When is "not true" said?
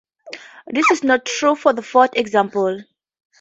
1.03-1.53